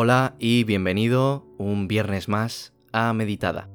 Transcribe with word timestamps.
Hola 0.00 0.36
y 0.38 0.62
bienvenido 0.62 1.44
un 1.58 1.88
viernes 1.88 2.28
más 2.28 2.72
a 2.92 3.12
Meditada, 3.14 3.68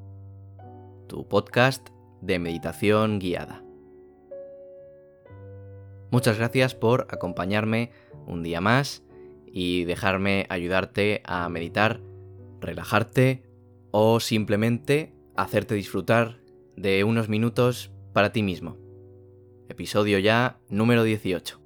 tu 1.10 1.28
podcast 1.28 1.89
de 2.21 2.39
meditación 2.39 3.19
guiada. 3.19 3.62
Muchas 6.12 6.38
gracias 6.38 6.75
por 6.75 7.07
acompañarme 7.12 7.92
un 8.25 8.42
día 8.42 8.62
más 8.62 9.03
y 9.46 9.83
dejarme 9.83 10.46
ayudarte 10.47 11.21
a 11.25 11.49
meditar, 11.49 11.99
relajarte 12.62 13.44
o 13.92 14.21
simplemente 14.21 15.13
hacerte 15.35 15.76
disfrutar 15.76 16.40
de 16.77 17.03
unos 17.03 17.27
minutos 17.27 17.91
para 18.13 18.31
ti 18.31 18.44
mismo. 18.44 18.77
Episodio 19.67 20.20
ya 20.20 20.57
número 20.70 21.03
18. 21.03 21.62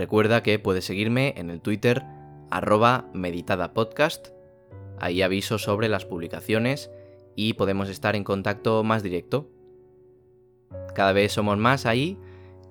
Recuerda 0.00 0.42
que 0.42 0.58
puedes 0.58 0.86
seguirme 0.86 1.34
en 1.36 1.50
el 1.50 1.60
Twitter 1.60 2.02
arroba 2.50 3.10
meditadapodcast. 3.12 4.28
Ahí 4.98 5.20
aviso 5.20 5.58
sobre 5.58 5.90
las 5.90 6.06
publicaciones 6.06 6.90
y 7.36 7.52
podemos 7.52 7.90
estar 7.90 8.16
en 8.16 8.24
contacto 8.24 8.82
más 8.82 9.02
directo. 9.02 9.50
Cada 10.94 11.12
vez 11.12 11.32
somos 11.32 11.58
más 11.58 11.84
ahí 11.84 12.16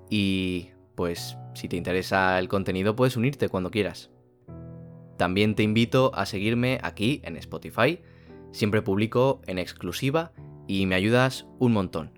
y 0.09 0.69
pues 0.95 1.37
si 1.53 1.69
te 1.69 1.77
interesa 1.77 2.39
el 2.39 2.47
contenido 2.47 2.95
puedes 2.95 3.15
unirte 3.15 3.47
cuando 3.47 3.69
quieras. 3.69 4.09
También 5.15 5.53
te 5.53 5.61
invito 5.61 6.09
a 6.15 6.25
seguirme 6.25 6.79
aquí 6.81 7.21
en 7.23 7.37
Spotify. 7.37 7.99
Siempre 8.53 8.81
publico 8.81 9.39
en 9.45 9.59
exclusiva 9.59 10.31
y 10.67 10.87
me 10.87 10.95
ayudas 10.95 11.45
un 11.59 11.73
montón. 11.73 12.09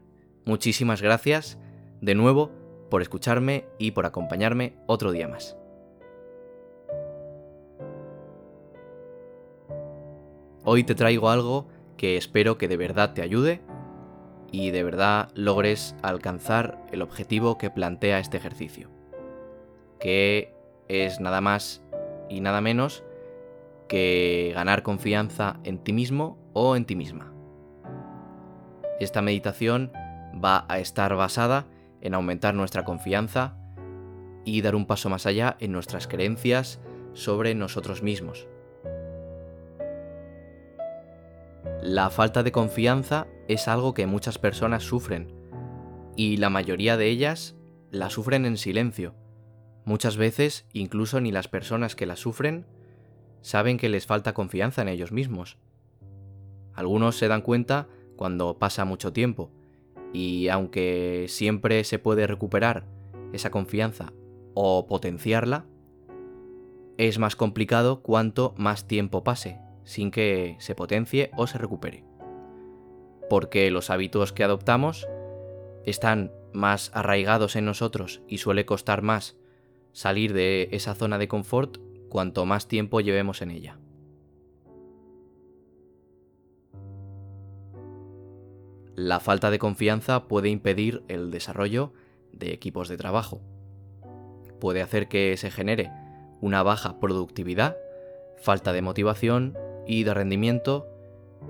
Muchísimas 0.45 1.01
gracias 1.01 1.59
de 1.99 2.15
nuevo 2.15 2.60
por 2.91 3.01
escucharme 3.01 3.65
y 3.79 3.91
por 3.91 4.05
acompañarme 4.05 4.73
otro 4.85 5.11
día 5.11 5.27
más. 5.27 5.57
Hoy 10.65 10.83
te 10.83 10.93
traigo 10.93 11.29
algo 11.29 11.67
que 11.97 12.17
espero 12.17 12.57
que 12.57 12.67
de 12.67 12.77
verdad 12.77 13.13
te 13.13 13.23
ayude 13.23 13.61
y 14.51 14.71
de 14.71 14.83
verdad 14.83 15.29
logres 15.33 15.95
alcanzar 16.03 16.85
el 16.91 17.01
objetivo 17.01 17.57
que 17.57 17.71
plantea 17.71 18.19
este 18.19 18.37
ejercicio, 18.37 18.89
que 19.99 20.53
es 20.89 21.21
nada 21.21 21.39
más 21.39 21.81
y 22.29 22.41
nada 22.41 22.59
menos 22.59 23.05
que 23.87 24.51
ganar 24.53 24.83
confianza 24.83 25.59
en 25.63 25.79
ti 25.79 25.93
mismo 25.93 26.37
o 26.51 26.75
en 26.75 26.85
ti 26.85 26.97
misma. 26.97 27.33
Esta 28.99 29.21
meditación 29.21 29.93
va 30.43 30.65
a 30.67 30.79
estar 30.79 31.15
basada 31.15 31.65
en 32.01 32.13
aumentar 32.13 32.53
nuestra 32.53 32.83
confianza 32.83 33.55
y 34.43 34.61
dar 34.61 34.75
un 34.75 34.85
paso 34.85 35.09
más 35.09 35.25
allá 35.25 35.55
en 35.59 35.71
nuestras 35.71 36.07
creencias 36.07 36.81
sobre 37.13 37.55
nosotros 37.55 38.03
mismos. 38.03 38.47
La 41.81 42.09
falta 42.09 42.43
de 42.43 42.51
confianza 42.51 43.27
es 43.47 43.67
algo 43.67 43.93
que 43.93 44.07
muchas 44.07 44.37
personas 44.37 44.83
sufren 44.83 45.33
y 46.15 46.37
la 46.37 46.49
mayoría 46.49 46.97
de 46.97 47.07
ellas 47.07 47.55
la 47.91 48.09
sufren 48.09 48.45
en 48.45 48.57
silencio 48.57 49.15
Muchas 49.83 50.15
veces 50.15 50.65
incluso 50.73 51.19
ni 51.21 51.31
las 51.31 51.47
personas 51.47 51.95
que 51.95 52.05
la 52.05 52.15
sufren 52.15 52.67
saben 53.41 53.77
que 53.77 53.89
les 53.89 54.05
falta 54.05 54.33
confianza 54.33 54.83
en 54.83 54.89
ellos 54.89 55.11
mismos. 55.11 55.57
Algunos 56.73 57.17
se 57.17 57.27
dan 57.27 57.41
cuenta 57.41 57.87
cuando 58.15 58.59
pasa 58.59 58.85
mucho 58.85 59.11
tiempo, 59.11 59.51
y 60.13 60.49
aunque 60.49 61.25
siempre 61.27 61.83
se 61.83 61.99
puede 61.99 62.27
recuperar 62.27 62.85
esa 63.33 63.51
confianza 63.51 64.13
o 64.53 64.87
potenciarla, 64.87 65.65
es 66.97 67.17
más 67.17 67.35
complicado 67.35 68.01
cuanto 68.01 68.53
más 68.57 68.87
tiempo 68.87 69.23
pase 69.23 69.59
sin 69.83 70.11
que 70.11 70.55
se 70.59 70.75
potencie 70.75 71.31
o 71.35 71.47
se 71.47 71.57
recupere. 71.57 72.03
Porque 73.29 73.71
los 73.71 73.89
hábitos 73.89 74.33
que 74.33 74.43
adoptamos 74.43 75.07
están 75.85 76.31
más 76.53 76.91
arraigados 76.93 77.55
en 77.55 77.65
nosotros 77.65 78.21
y 78.27 78.37
suele 78.37 78.65
costar 78.65 79.01
más 79.01 79.37
salir 79.93 80.33
de 80.33 80.69
esa 80.71 80.95
zona 80.95 81.17
de 81.17 81.27
confort 81.27 81.77
cuanto 82.09 82.45
más 82.45 82.67
tiempo 82.67 82.99
llevemos 83.01 83.41
en 83.41 83.51
ella. 83.51 83.79
La 89.03 89.19
falta 89.19 89.49
de 89.49 89.57
confianza 89.57 90.27
puede 90.27 90.49
impedir 90.49 91.01
el 91.07 91.31
desarrollo 91.31 91.91
de 92.33 92.53
equipos 92.53 92.87
de 92.87 92.97
trabajo. 92.97 93.41
Puede 94.59 94.83
hacer 94.83 95.07
que 95.07 95.35
se 95.37 95.49
genere 95.49 95.89
una 96.39 96.61
baja 96.61 96.99
productividad, 96.99 97.77
falta 98.37 98.73
de 98.73 98.83
motivación 98.83 99.57
y 99.87 100.03
de 100.03 100.13
rendimiento, 100.13 100.87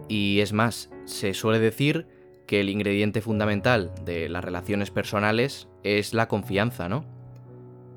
y 0.08 0.40
es 0.40 0.54
más, 0.54 0.92
se 1.04 1.34
suele 1.34 1.60
decir 1.60 2.08
que 2.48 2.62
el 2.62 2.70
ingrediente 2.70 3.20
fundamental 3.20 3.92
de 4.06 4.30
las 4.30 4.46
relaciones 4.46 4.90
personales 4.90 5.68
es 5.84 6.14
la 6.14 6.30
confianza, 6.30 6.88
¿no? 6.88 7.04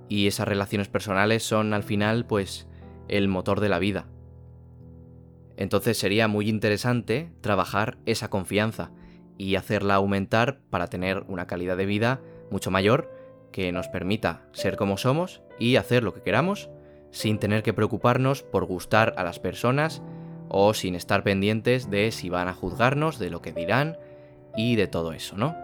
y 0.09 0.27
esas 0.27 0.49
relaciones 0.49 0.89
personales 0.89 1.45
son 1.45 1.75
al 1.75 1.85
final 1.85 2.27
pues 2.27 2.67
el 3.07 3.29
motor 3.29 3.61
de 3.61 3.69
la 3.69 3.79
vida. 3.79 4.09
Entonces 5.57 5.97
sería 5.97 6.27
muy 6.27 6.49
interesante 6.49 7.31
trabajar 7.41 7.99
esa 8.05 8.31
confianza 8.31 8.91
y 9.39 9.57
hacerla 9.57 9.97
aumentar 9.97 10.61
para 10.71 10.89
tener 10.89 11.25
una 11.29 11.47
calidad 11.47 11.77
de 11.77 11.87
vida 11.87 12.21
mucho 12.51 12.71
mayor 12.71 13.11
que 13.53 13.73
nos 13.73 13.89
permita 13.89 14.43
ser 14.53 14.77
como 14.77 14.97
somos 14.97 15.43
y 15.59 15.77
hacer 15.77 16.03
lo 16.03 16.15
que 16.15 16.23
queramos 16.23 16.71
sin 17.11 17.39
tener 17.39 17.63
que 17.63 17.73
preocuparnos 17.73 18.43
por 18.43 18.65
gustar 18.65 19.15
a 19.17 19.23
las 19.23 19.39
personas 19.39 20.03
o 20.49 20.75
sin 20.75 20.95
estar 20.95 21.23
pendientes 21.23 21.89
de 21.89 22.11
si 22.11 22.29
van 22.29 22.49
a 22.49 22.55
juzgarnos, 22.55 23.19
de 23.19 23.31
lo 23.31 23.41
que 23.41 23.53
dirán 23.53 23.97
y 24.57 24.77
de 24.77 24.89
todo 24.89 25.13
eso, 25.13 25.37
¿no? 25.37 25.57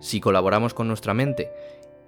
Si 0.00 0.20
colaboramos 0.20 0.72
con 0.72 0.88
nuestra 0.88 1.14
mente 1.14 1.50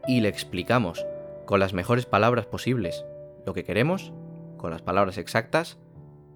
y 0.07 0.21
le 0.21 0.29
explicamos 0.29 1.05
con 1.45 1.61
las 1.61 1.73
mejores 1.73 2.07
palabras 2.07 2.47
posibles 2.47 3.05
lo 3.45 3.55
que 3.55 3.65
queremos, 3.65 4.13
con 4.57 4.71
las 4.71 4.83
palabras 4.83 5.19
exactas, 5.19 5.79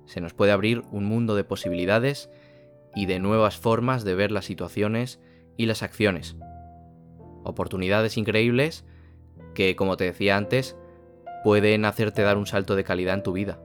se 0.04 0.20
nos 0.20 0.34
puede 0.34 0.53
abrir 0.53 0.82
un 0.91 1.04
mundo 1.04 1.34
de 1.37 1.44
posibilidades 1.44 2.31
y 2.96 3.06
de 3.06 3.20
nuevas 3.20 3.58
formas 3.58 4.02
de 4.02 4.16
ver 4.16 4.32
las 4.32 4.46
situaciones 4.46 5.20
y 5.56 5.66
las 5.66 5.82
acciones. 5.82 6.34
Oportunidades 7.44 8.16
increíbles 8.16 8.84
que, 9.54 9.76
como 9.76 9.96
te 9.96 10.04
decía 10.04 10.36
antes, 10.36 10.76
pueden 11.44 11.84
hacerte 11.84 12.22
dar 12.22 12.38
un 12.38 12.46
salto 12.46 12.74
de 12.74 12.84
calidad 12.84 13.14
en 13.14 13.22
tu 13.22 13.32
vida. 13.32 13.60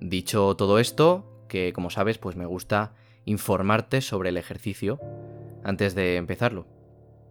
Dicho 0.00 0.54
todo 0.56 0.78
esto, 0.78 1.44
que 1.48 1.72
como 1.72 1.90
sabes 1.90 2.18
pues 2.18 2.36
me 2.36 2.46
gusta 2.46 2.94
informarte 3.24 4.00
sobre 4.00 4.28
el 4.28 4.36
ejercicio 4.36 5.00
antes 5.64 5.96
de 5.96 6.16
empezarlo. 6.16 6.68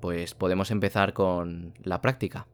Pues 0.01 0.35
podemos 0.35 0.69
empezar 0.69 1.13
con 1.13 1.73
la 1.81 2.01
práctica. 2.01 2.47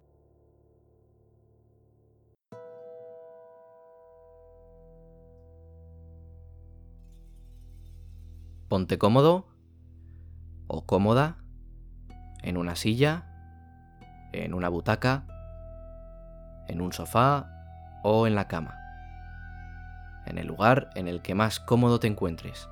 Ponte 8.72 8.98
cómodo 8.98 9.50
o 10.68 10.86
cómoda 10.86 11.36
en 12.42 12.56
una 12.56 12.78
silla, 12.78 13.28
en 14.32 14.54
una 14.54 14.70
butaca, 14.70 15.28
en 16.70 16.80
un 16.80 16.94
sofá 16.94 17.52
o 18.02 18.28
en 18.28 18.36
la 18.36 18.48
cama 18.48 18.82
en 20.26 20.38
el 20.38 20.48
lugar 20.48 20.90
en 20.96 21.08
el 21.08 21.22
que 21.22 21.36
más 21.36 21.60
cómodo 21.60 22.00
te 22.00 22.08
encuentres. 22.08 22.70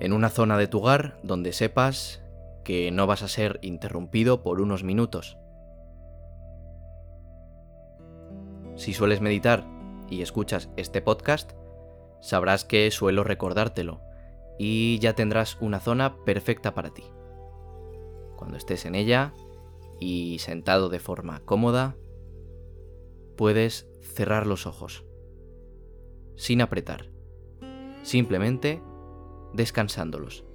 En 0.00 0.12
una 0.12 0.28
zona 0.28 0.58
de 0.58 0.66
tu 0.66 0.78
hogar 0.80 1.18
donde 1.22 1.52
sepas 1.52 2.22
que 2.64 2.90
no 2.90 3.06
vas 3.06 3.22
a 3.22 3.28
ser 3.28 3.58
interrumpido 3.62 4.42
por 4.42 4.60
unos 4.60 4.82
minutos. 4.82 5.38
Si 8.74 8.92
sueles 8.92 9.20
meditar 9.20 9.64
y 10.08 10.22
escuchas 10.22 10.70
este 10.76 11.02
podcast, 11.02 11.52
sabrás 12.20 12.64
que 12.64 12.90
suelo 12.90 13.24
recordártelo 13.24 14.00
y 14.58 14.98
ya 15.00 15.14
tendrás 15.14 15.56
una 15.60 15.80
zona 15.80 16.16
perfecta 16.24 16.74
para 16.74 16.94
ti. 16.94 17.04
Cuando 18.36 18.56
estés 18.56 18.84
en 18.84 18.94
ella, 18.94 19.32
y 19.98 20.38
sentado 20.40 20.88
de 20.88 20.98
forma 20.98 21.40
cómoda, 21.40 21.96
puedes 23.36 23.88
cerrar 24.00 24.46
los 24.46 24.66
ojos, 24.66 25.04
sin 26.36 26.60
apretar, 26.60 27.10
simplemente 28.02 28.82
descansándolos. 29.52 30.45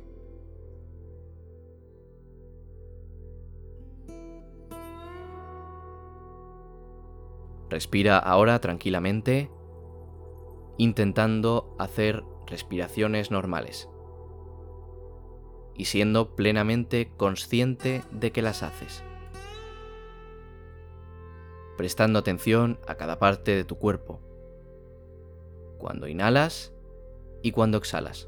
Respira 7.71 8.17
ahora 8.17 8.59
tranquilamente 8.59 9.49
intentando 10.77 11.73
hacer 11.79 12.21
respiraciones 12.45 13.31
normales 13.31 13.87
y 15.73 15.85
siendo 15.85 16.35
plenamente 16.35 17.13
consciente 17.15 18.03
de 18.11 18.33
que 18.33 18.41
las 18.41 18.61
haces, 18.61 19.05
prestando 21.77 22.19
atención 22.19 22.77
a 22.87 22.95
cada 22.95 23.19
parte 23.19 23.55
de 23.55 23.63
tu 23.63 23.77
cuerpo, 23.77 24.19
cuando 25.77 26.09
inhalas 26.09 26.73
y 27.41 27.53
cuando 27.53 27.77
exhalas. 27.77 28.27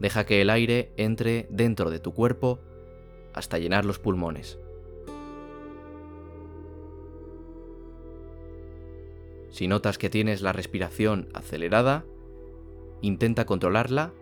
Deja 0.00 0.26
que 0.26 0.40
el 0.40 0.50
aire 0.50 0.92
entre 0.96 1.46
dentro 1.50 1.90
de 1.90 2.00
tu 2.00 2.12
cuerpo 2.12 2.60
hasta 3.32 3.58
llenar 3.58 3.84
los 3.84 3.98
pulmones. 3.98 4.58
Si 9.50 9.68
notas 9.68 9.98
que 9.98 10.10
tienes 10.10 10.42
la 10.42 10.52
respiración 10.52 11.28
acelerada, 11.32 12.04
intenta 13.02 13.46
controlarla 13.46 14.12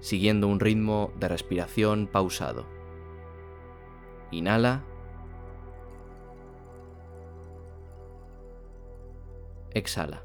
siguiendo 0.00 0.48
un 0.48 0.60
ritmo 0.60 1.12
de 1.20 1.28
respiración 1.28 2.06
pausado. 2.06 2.66
Inhala. 4.30 4.82
Exhala. 9.72 10.24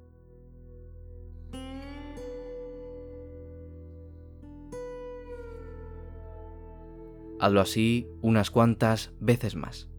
Hazlo 7.41 7.59
así 7.59 8.07
unas 8.21 8.51
cuantas 8.51 9.13
veces 9.19 9.55
más. 9.55 9.89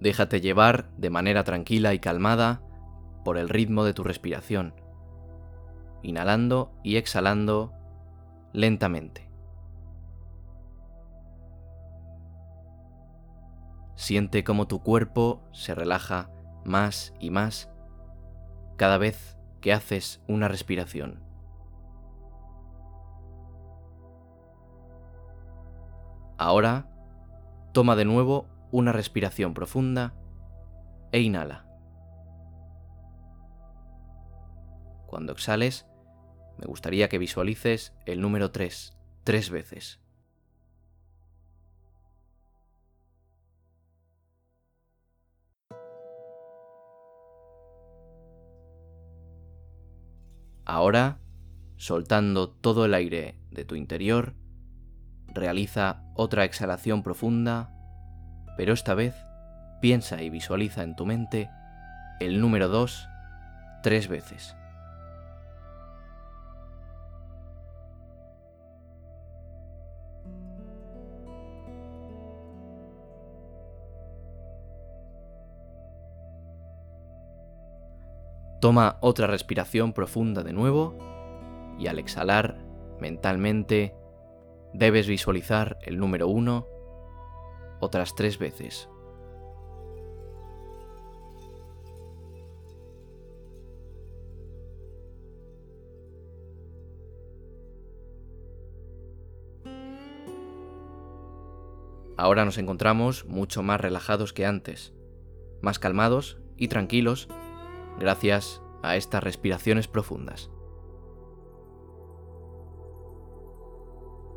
Déjate 0.00 0.40
llevar 0.40 0.90
de 0.96 1.10
manera 1.10 1.44
tranquila 1.44 1.94
y 1.94 1.98
calmada 1.98 2.62
por 3.24 3.38
el 3.38 3.48
ritmo 3.48 3.84
de 3.84 3.94
tu 3.94 4.04
respiración, 4.04 4.74
inhalando 6.02 6.72
y 6.82 6.96
exhalando 6.96 7.72
lentamente. 8.52 9.28
Siente 13.94 14.44
cómo 14.44 14.68
tu 14.68 14.82
cuerpo 14.82 15.42
se 15.52 15.74
relaja 15.74 16.30
más 16.64 17.14
y 17.18 17.30
más 17.30 17.70
cada 18.76 18.98
vez 18.98 19.38
que 19.60 19.72
haces 19.72 20.22
una 20.28 20.48
respiración. 20.48 21.24
Ahora, 26.38 26.86
toma 27.72 27.96
de 27.96 28.04
nuevo 28.04 28.46
una 28.70 28.92
respiración 28.92 29.54
profunda 29.54 30.14
e 31.12 31.20
inhala. 31.20 31.66
Cuando 35.06 35.32
exhales, 35.32 35.86
me 36.58 36.66
gustaría 36.66 37.08
que 37.08 37.18
visualices 37.18 37.94
el 38.06 38.20
número 38.20 38.50
3 38.50 38.96
tres 39.26 39.50
veces. 39.50 40.00
Ahora, 50.64 51.18
soltando 51.76 52.50
todo 52.50 52.84
el 52.84 52.94
aire 52.94 53.40
de 53.50 53.64
tu 53.64 53.74
interior, 53.74 54.36
realiza 55.26 56.04
otra 56.14 56.44
exhalación 56.44 57.02
profunda 57.02 57.75
pero 58.56 58.72
esta 58.72 58.94
vez 58.94 59.26
piensa 59.80 60.22
y 60.22 60.30
visualiza 60.30 60.82
en 60.82 60.96
tu 60.96 61.06
mente 61.06 61.50
el 62.20 62.40
número 62.40 62.68
2 62.68 63.08
tres 63.82 64.08
veces. 64.08 64.56
Toma 78.60 78.96
otra 79.00 79.28
respiración 79.28 79.92
profunda 79.92 80.42
de 80.42 80.52
nuevo 80.52 80.96
y 81.78 81.86
al 81.86 81.98
exhalar 81.98 82.56
mentalmente 82.98 83.94
debes 84.72 85.06
visualizar 85.06 85.78
el 85.82 85.98
número 85.98 86.26
1 86.26 86.75
otras 87.80 88.14
tres 88.14 88.38
veces. 88.38 88.88
Ahora 102.18 102.46
nos 102.46 102.56
encontramos 102.56 103.26
mucho 103.26 103.62
más 103.62 103.80
relajados 103.80 104.32
que 104.32 104.46
antes, 104.46 104.94
más 105.60 105.78
calmados 105.78 106.38
y 106.56 106.68
tranquilos 106.68 107.28
gracias 107.98 108.62
a 108.82 108.96
estas 108.96 109.22
respiraciones 109.22 109.86
profundas. 109.86 110.50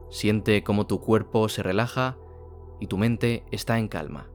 Siente 0.10 0.64
cómo 0.64 0.88
tu 0.88 1.00
cuerpo 1.00 1.48
se 1.50 1.64
relaja 1.64 2.18
y 2.80 2.88
tu 2.88 2.98
mente 2.98 3.44
está 3.52 3.80
en 3.80 3.88
calma. 3.88 4.28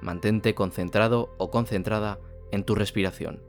Mantente 0.00 0.54
concentrado 0.54 1.34
o 1.38 1.50
concentrada 1.50 2.20
en 2.50 2.64
tu 2.64 2.74
respiración. 2.74 3.42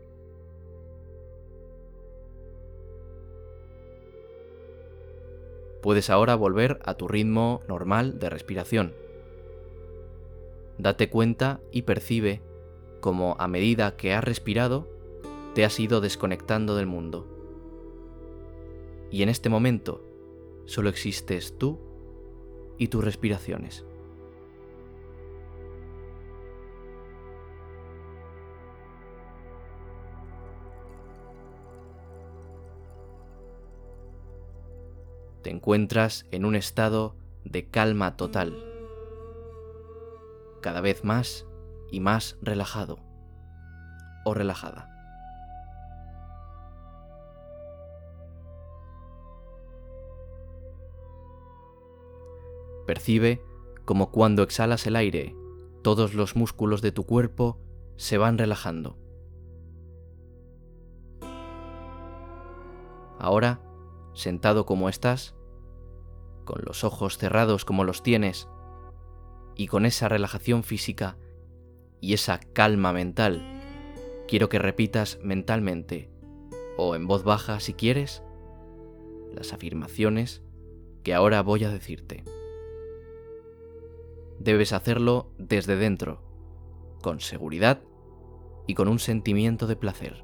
Puedes 5.82 6.10
ahora 6.10 6.36
volver 6.36 6.80
a 6.84 6.96
tu 6.96 7.08
ritmo 7.08 7.62
normal 7.68 8.20
de 8.20 8.30
respiración. 8.30 8.94
Date 10.78 11.10
cuenta 11.10 11.60
y 11.72 11.84
percibe 11.84 12.42
cómo 13.00 13.36
a 13.40 13.48
medida 13.48 13.96
que 13.96 14.14
has 14.14 14.24
respirado, 14.24 14.88
te 15.54 15.64
has 15.64 15.80
ido 15.80 16.02
desconectando 16.02 16.76
del 16.76 16.88
mundo. 16.88 17.37
Y 19.10 19.24
en 19.24 19.30
este 19.30 19.50
momento 19.50 20.04
solo 20.66 20.90
existes 20.90 21.58
tú 21.58 21.80
y 22.78 22.90
tus 22.90 23.04
respiraciones. 23.04 23.86
Te 35.42 35.52
encuentras 35.52 36.26
en 36.32 36.44
un 36.44 36.56
estado 36.56 37.16
de 37.46 37.70
calma 37.70 38.18
total, 38.18 38.54
cada 40.62 40.82
vez 40.82 41.06
más 41.06 41.46
y 41.90 42.02
más 42.02 42.38
relajado 42.42 43.00
o 44.26 44.34
relajada. 44.34 44.97
Percibe 52.88 53.44
como 53.84 54.12
cuando 54.12 54.44
exhalas 54.44 54.88
el 54.88 54.96
aire, 54.96 55.36
todos 55.84 56.14
los 56.14 56.38
músculos 56.38 56.82
de 56.82 56.94
tu 56.94 57.06
cuerpo 57.06 57.60
se 57.98 58.18
van 58.18 58.38
relajando. 58.38 58.98
Ahora, 63.20 63.62
sentado 64.14 64.66
como 64.66 64.88
estás, 64.88 65.36
con 66.46 66.62
los 66.66 66.86
ojos 66.86 67.18
cerrados 67.18 67.66
como 67.66 67.84
los 67.84 68.04
tienes, 68.04 68.48
y 69.56 69.68
con 69.68 69.86
esa 69.86 70.08
relajación 70.08 70.64
física 70.64 71.18
y 72.00 72.14
esa 72.14 72.40
calma 72.40 72.94
mental, 72.94 73.42
quiero 74.30 74.48
que 74.48 74.60
repitas 74.60 75.20
mentalmente, 75.22 76.10
o 76.78 76.96
en 76.96 77.06
voz 77.06 77.24
baja 77.24 77.60
si 77.60 77.74
quieres, 77.74 78.24
las 79.34 79.52
afirmaciones 79.52 80.42
que 81.04 81.14
ahora 81.14 81.42
voy 81.42 81.66
a 81.66 81.70
decirte 81.70 82.24
debes 84.40 84.74
hacerlo 84.74 85.32
desde 85.38 85.76
dentro, 85.76 86.24
con 87.02 87.20
seguridad 87.20 87.82
y 88.68 88.74
con 88.74 88.88
un 88.88 89.00
sentimiento 89.00 89.68
de 89.68 89.76
placer. 89.76 90.24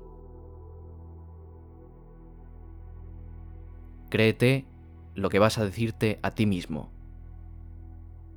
Créete 4.10 4.68
lo 5.16 5.30
que 5.30 5.40
vas 5.40 5.58
a 5.58 5.66
decirte 5.66 6.20
a 6.22 6.36
ti 6.36 6.46
mismo. 6.46 6.92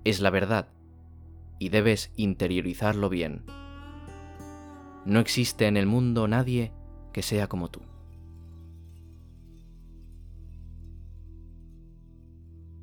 Es 0.04 0.20
la 0.20 0.30
verdad 0.30 0.68
y 1.58 1.68
debes 1.70 2.12
interiorizarlo 2.16 3.08
bien. 3.08 3.44
No 5.04 5.20
existe 5.20 5.66
en 5.66 5.76
el 5.76 5.86
mundo 5.86 6.28
nadie 6.28 6.72
que 7.12 7.22
sea 7.22 7.48
como 7.48 7.68
tú. 7.68 7.82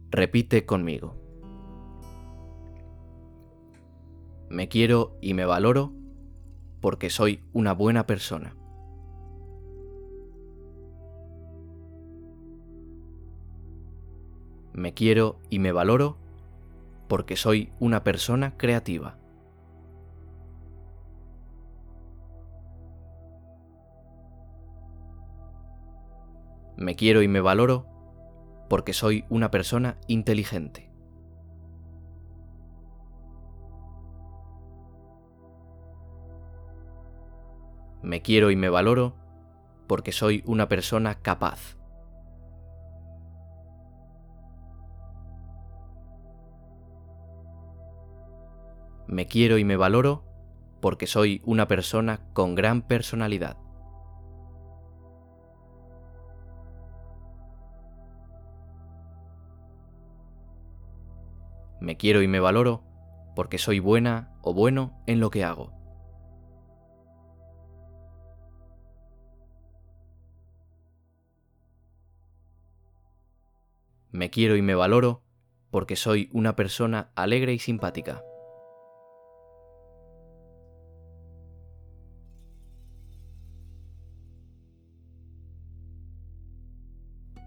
Repite 0.10 0.66
conmigo. 0.66 1.23
Me 4.54 4.68
quiero 4.68 5.18
y 5.20 5.34
me 5.34 5.46
valoro 5.46 5.92
porque 6.80 7.10
soy 7.10 7.44
una 7.54 7.74
buena 7.74 8.06
persona. 8.06 8.56
Me 14.74 14.94
quiero 14.94 15.40
y 15.50 15.58
me 15.58 15.72
valoro 15.72 16.20
porque 17.08 17.36
soy 17.36 17.72
una 17.80 18.04
persona 18.04 18.56
creativa. 18.56 19.18
Me 26.78 26.96
quiero 26.96 27.24
y 27.24 27.28
me 27.28 27.42
valoro 27.42 27.88
porque 28.70 28.94
soy 28.94 29.26
una 29.30 29.50
persona 29.50 29.98
inteligente. 30.06 30.93
Me 38.04 38.22
quiero 38.22 38.52
y 38.52 38.58
me 38.58 38.68
valoro 38.68 39.16
porque 39.88 40.12
soy 40.12 40.44
una 40.46 40.68
persona 40.68 41.16
capaz. 41.22 41.78
Me 49.08 49.26
quiero 49.26 49.58
y 49.58 49.64
me 49.64 49.78
valoro 49.78 50.26
porque 50.82 51.08
soy 51.08 51.42
una 51.46 51.70
persona 51.70 52.20
con 52.34 52.56
gran 52.56 52.82
personalidad. 52.82 53.56
Me 61.80 61.96
quiero 61.96 62.22
y 62.22 62.28
me 62.28 62.42
valoro 62.42 62.84
porque 63.34 63.58
soy 63.58 63.80
buena 63.80 64.34
o 64.42 64.54
bueno 64.54 65.02
en 65.06 65.22
lo 65.22 65.30
que 65.30 65.46
hago. 65.46 65.83
Me 74.14 74.30
quiero 74.30 74.56
y 74.56 74.62
me 74.62 74.76
valoro 74.76 75.24
porque 75.72 75.96
soy 75.96 76.30
una 76.34 76.56
persona 76.56 77.10
alegre 77.16 77.52
y 77.52 77.58
simpática. 77.58 78.24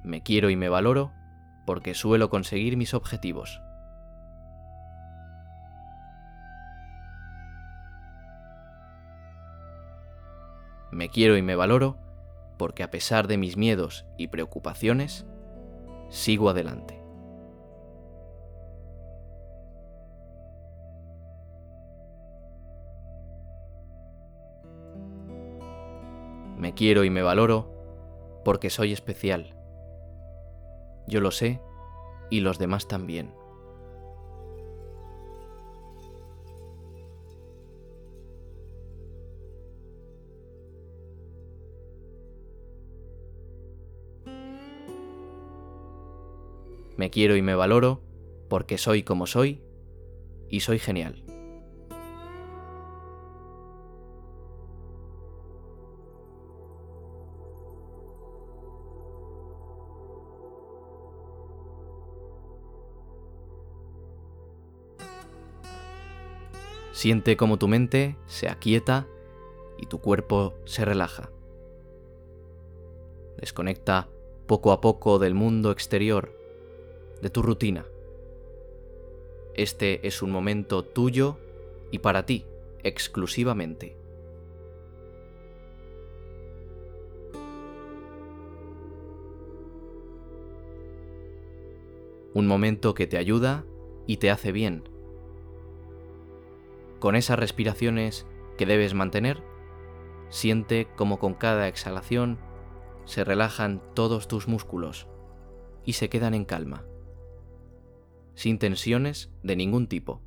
Me 0.03 0.25
quiero 0.25 0.51
y 0.51 0.57
me 0.57 0.69
valoro 0.69 1.13
porque 1.67 1.95
suelo 1.95 2.31
conseguir 2.31 2.77
mis 2.77 2.95
objetivos. 2.95 3.61
Me 10.91 11.11
quiero 11.11 11.37
y 11.37 11.43
me 11.43 11.55
valoro 11.55 11.97
porque 12.59 12.83
a 12.83 12.91
pesar 12.91 13.29
de 13.29 13.39
mis 13.39 13.57
miedos 13.57 14.05
y 14.19 14.27
preocupaciones, 14.29 15.27
sigo 16.09 16.51
adelante. 16.51 17.03
Me 26.57 26.73
quiero 26.73 27.05
y 27.05 27.11
me 27.11 27.23
valoro 27.23 27.71
porque 28.45 28.71
soy 28.71 28.93
especial. 28.93 29.55
Yo 31.07 31.21
lo 31.21 31.31
sé 31.31 31.61
y 32.31 32.41
los 32.41 32.59
demás 32.59 32.89
también. 32.89 33.35
Me 47.07 47.11
quiero 47.11 47.37
y 47.37 47.41
me 47.41 47.55
valoro 47.55 48.03
porque 48.49 48.79
soy 48.79 49.05
como 49.05 49.29
soy 49.29 49.63
y 50.49 50.59
soy 50.59 50.81
genial. 50.81 51.23
Siente 66.91 67.37
como 67.37 67.57
tu 67.57 67.69
mente 67.69 68.17
se 68.27 68.49
aquieta 68.49 69.07
y 69.79 69.87
tu 69.87 70.01
cuerpo 70.01 70.55
se 70.65 70.85
relaja. 70.85 71.31
Desconecta 73.37 74.09
poco 74.49 74.73
a 74.73 74.81
poco 74.81 75.21
del 75.21 75.35
mundo 75.35 75.71
exterior 75.71 76.36
de 77.21 77.31
tu 77.31 77.43
rutina. 77.43 77.87
Este 79.55 80.07
es 80.07 80.23
un 80.23 80.31
momento 80.31 80.85
tuyo 80.85 81.39
y 81.91 82.01
para 82.01 82.27
ti, 82.27 82.45
exclusivamente. 82.83 83.97
Un 92.35 92.47
momento 92.47 92.93
que 92.93 93.07
te 93.07 93.17
ayuda 93.17 93.65
y 94.07 94.19
te 94.19 94.31
hace 94.31 94.53
bien. 94.53 94.87
Con 96.99 97.17
esas 97.17 97.39
respiraciones 97.39 98.27
que 98.59 98.67
debes 98.67 98.93
mantener, 98.93 99.43
siente 100.29 100.87
como 100.97 101.19
con 101.19 101.33
cada 101.33 101.67
exhalación 101.67 102.39
se 103.07 103.25
relajan 103.25 103.81
todos 103.95 104.29
tus 104.29 104.49
músculos 104.49 105.07
y 105.85 105.95
se 105.95 106.11
quedan 106.11 106.35
en 106.35 106.45
calma 106.45 106.85
sin 108.37 108.61
tensiones 108.61 109.33
de 109.43 109.57
ningún 109.57 109.89
tipo. 109.89 110.21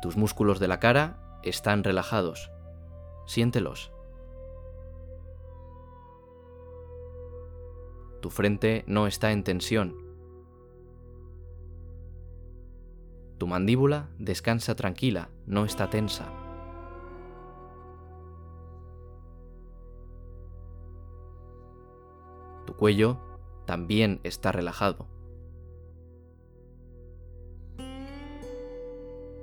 Tus 0.00 0.16
músculos 0.16 0.58
de 0.58 0.66
la 0.66 0.80
cara 0.80 1.38
están 1.44 1.84
relajados. 1.84 2.50
Siéntelos. 3.26 3.92
Tu 8.20 8.30
frente 8.30 8.82
no 8.88 9.06
está 9.06 9.30
en 9.30 9.44
tensión. 9.44 9.94
Tu 13.38 13.46
mandíbula 13.46 14.08
descansa 14.18 14.74
tranquila, 14.74 15.30
no 15.46 15.64
está 15.64 15.90
tensa. 15.90 16.41
Tu 22.72 22.78
cuello 22.78 23.20
también 23.66 24.18
está 24.22 24.50
relajado. 24.50 25.06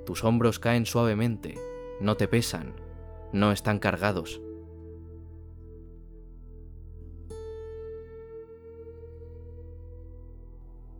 Tus 0.04 0.24
hombros 0.24 0.58
caen 0.58 0.84
suavemente, 0.84 1.54
no 2.00 2.16
te 2.16 2.26
pesan, 2.26 2.74
no 3.32 3.52
están 3.52 3.78
cargados. 3.78 4.42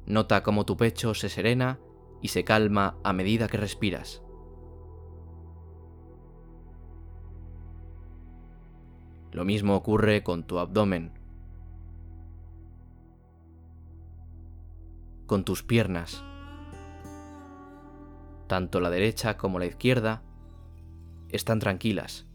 Nota 0.06 0.44
cómo 0.44 0.64
tu 0.64 0.76
pecho 0.76 1.14
se 1.14 1.28
serena 1.28 1.80
y 2.22 2.28
se 2.28 2.44
calma 2.44 2.96
a 3.02 3.12
medida 3.12 3.49
que 3.49 3.56
respiras. 3.56 4.22
Lo 9.32 9.44
mismo 9.44 9.75
ocurre 9.75 10.22
con 10.22 10.44
tu 10.44 10.60
abdomen, 10.60 11.20
con 15.30 15.44
tus 15.44 15.62
piernas. 15.62 16.25
Tanto 18.49 18.80
la 18.80 18.90
derecha 18.90 19.37
como 19.37 19.60
la 19.60 19.66
izquierda 19.66 20.25
están 21.28 21.60
tranquilas. 21.60 22.26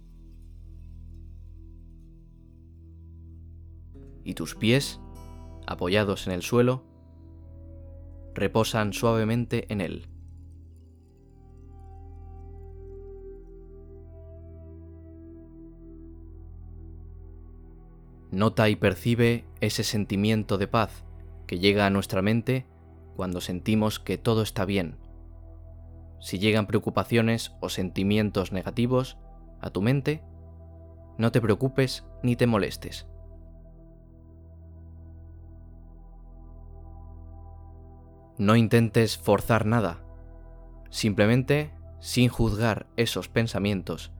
Y 4.23 4.33
tus 4.33 4.55
pies, 4.55 5.01
apoyados 5.67 6.25
en 6.27 6.31
el 6.31 6.41
suelo, 6.41 6.85
reposan 8.33 8.93
suavemente 8.93 9.65
en 9.73 9.81
él. 9.81 10.07
Nota 18.31 18.69
y 18.69 18.77
percibe 18.77 19.43
ese 19.59 19.83
sentimiento 19.83 20.57
de 20.57 20.69
paz 20.69 21.03
que 21.45 21.59
llega 21.59 21.85
a 21.85 21.89
nuestra 21.89 22.21
mente 22.21 22.65
cuando 23.15 23.41
sentimos 23.41 23.99
que 23.99 24.17
todo 24.17 24.41
está 24.41 24.65
bien. 24.65 24.97
Si 26.19 26.39
llegan 26.39 26.67
preocupaciones 26.67 27.55
o 27.61 27.69
sentimientos 27.69 28.51
negativos 28.51 29.17
a 29.61 29.69
tu 29.69 29.81
mente, 29.81 30.23
no 31.17 31.31
te 31.31 31.41
preocupes 31.41 32.05
ni 32.23 32.35
te 32.35 32.47
molestes. 32.47 33.07
No 38.37 38.57
intentes 38.57 39.17
forzar 39.17 39.65
nada. 39.65 40.01
Simplemente, 40.89 41.71
sin 41.99 42.27
juzgar 42.27 42.87
esos 42.97 43.29
pensamientos 43.29 44.11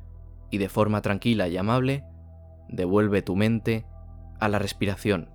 y 0.50 0.58
de 0.58 0.70
forma 0.70 1.02
tranquila 1.02 1.50
y 1.50 1.58
amable, 1.58 2.06
devuelve 2.70 3.22
tu 3.22 3.36
mente 3.36 3.86
a 4.40 4.48
la 4.48 4.60
respiración. 4.60 5.35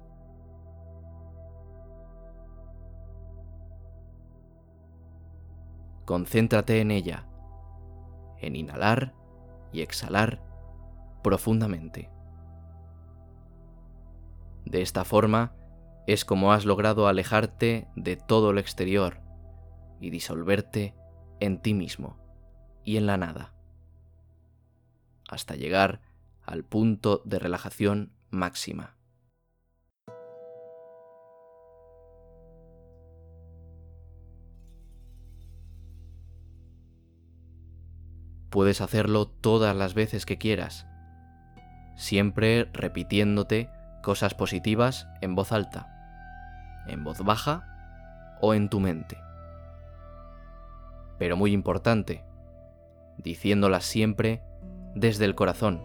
Concéntrate 6.10 6.80
en 6.80 6.90
ella, 6.90 7.28
en 8.40 8.56
inhalar 8.56 9.14
y 9.72 9.82
exhalar 9.82 10.42
profundamente. 11.22 12.10
De 14.64 14.82
esta 14.82 15.04
forma, 15.04 15.54
es 16.08 16.24
como 16.24 16.52
has 16.52 16.64
logrado 16.64 17.06
alejarte 17.06 17.86
de 17.94 18.16
todo 18.16 18.52
lo 18.52 18.58
exterior 18.58 19.20
y 20.00 20.10
disolverte 20.10 20.96
en 21.38 21.62
ti 21.62 21.74
mismo 21.74 22.18
y 22.82 22.96
en 22.96 23.06
la 23.06 23.16
nada, 23.16 23.54
hasta 25.28 25.54
llegar 25.54 26.00
al 26.42 26.64
punto 26.64 27.22
de 27.24 27.38
relajación 27.38 28.10
máxima. 28.30 28.96
Puedes 38.50 38.80
hacerlo 38.80 39.28
todas 39.28 39.76
las 39.76 39.94
veces 39.94 40.26
que 40.26 40.36
quieras, 40.36 40.86
siempre 41.94 42.68
repitiéndote 42.72 43.70
cosas 44.02 44.34
positivas 44.34 45.06
en 45.20 45.34
voz 45.36 45.52
alta, 45.52 45.88
en 46.88 47.04
voz 47.04 47.20
baja 47.20 47.64
o 48.40 48.54
en 48.54 48.68
tu 48.68 48.80
mente. 48.80 49.18
Pero 51.18 51.36
muy 51.36 51.52
importante, 51.52 52.24
diciéndolas 53.18 53.84
siempre 53.84 54.42
desde 54.94 55.26
el 55.26 55.34
corazón 55.34 55.82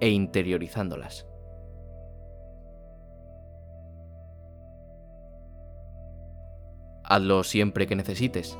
e 0.00 0.10
interiorizándolas. 0.10 1.26
Hazlo 7.04 7.44
siempre 7.44 7.86
que 7.86 7.96
necesites. 7.96 8.58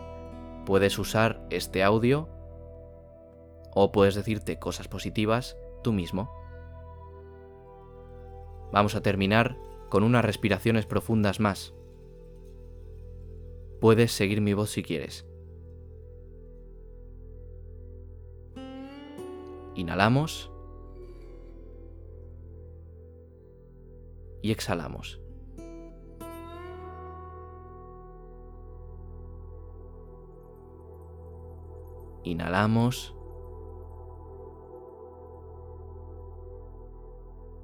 Puedes 0.65 0.99
usar 0.99 1.41
este 1.51 1.83
audio 1.83 2.29
o 3.75 3.93
puedes 3.93 4.15
decirte 4.15 4.59
cosas 4.59 4.89
positivas 4.89 5.57
tú 5.83 5.93
mismo. 5.93 6.31
Vamos 8.73 8.95
a 8.95 9.03
terminar 9.03 9.57
con 9.89 10.03
unas 10.03 10.25
respiraciones 10.25 10.87
profundas 10.87 11.41
más. 11.41 11.75
Puedes 13.81 14.13
seguir 14.13 14.41
mi 14.41 14.55
voz 14.55 14.71
si 14.71 14.83
quieres. 14.83 15.27
Inhalamos 19.75 20.51
y 24.43 24.51
exhalamos. 24.53 25.21
Inhalamos 32.23 33.15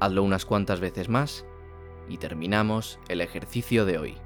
Hazlo 0.00 0.22
unas 0.22 0.44
cuantas 0.44 0.80
veces 0.80 1.08
más 1.08 1.44
y 2.08 2.18
terminamos 2.18 2.98
el 3.08 3.20
ejercicio 3.20 3.84
de 3.84 3.98
hoy. 3.98 4.25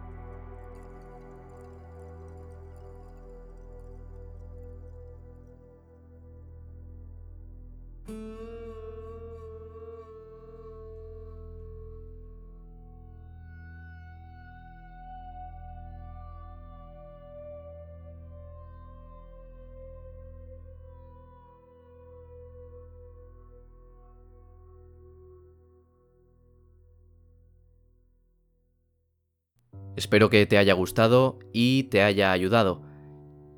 Espero 30.10 30.28
que 30.28 30.44
te 30.44 30.58
haya 30.58 30.74
gustado 30.74 31.38
y 31.52 31.84
te 31.84 32.02
haya 32.02 32.32
ayudado. 32.32 32.82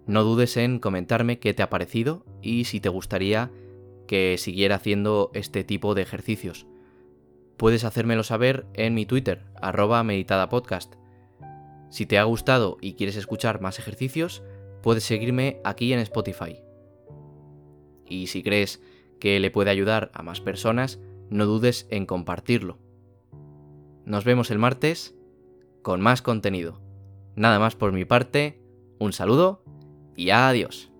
No 0.07 0.23
dudes 0.23 0.59
en 0.59 0.81
comentarme 0.81 1.39
qué 1.39 1.55
te 1.55 1.63
ha 1.63 1.71
parecido 1.71 2.27
y 2.43 2.65
si 2.65 2.79
te 2.79 2.91
gustaría 2.91 3.51
que 4.07 4.37
siguiera 4.37 4.75
haciendo 4.75 5.31
este 5.33 5.65
tipo 5.65 5.95
de 5.95 6.03
ejercicios. 6.03 6.67
Puedes 7.57 7.85
hacérmelo 7.85 8.23
saber 8.23 8.67
en 8.75 8.93
mi 8.93 9.07
Twitter, 9.07 9.47
arroba 9.63 10.05
meditadapodcast. 10.05 10.97
Si 11.89 12.05
te 12.05 12.19
ha 12.19 12.25
gustado 12.25 12.77
y 12.83 12.97
quieres 12.97 13.17
escuchar 13.17 13.63
más 13.63 13.79
ejercicios, 13.79 14.43
puedes 14.83 15.05
seguirme 15.05 15.59
aquí 15.65 15.95
en 15.95 16.01
Spotify. 16.01 16.59
Y 18.07 18.27
si 18.27 18.43
crees 18.43 18.83
que 19.21 19.41
le 19.41 19.51
puede 19.51 19.71
ayudar 19.71 20.11
a 20.13 20.23
más 20.23 20.43
personas, 20.43 21.01
no 21.31 21.47
dudes 21.47 21.87
en 21.89 22.05
compartirlo. 22.05 22.79
Nos 24.05 24.27
vemos 24.27 24.51
el 24.51 24.59
martes 24.59 25.15
con 25.83 26.01
más 26.01 26.23
contenido. 26.23 26.81
Nada 27.35 27.59
más 27.59 27.77
por 27.77 27.93
mi 27.93 28.05
parte, 28.05 28.61
un 28.99 29.13
saludo 29.13 29.65
y 30.17 30.31
adiós. 30.31 30.92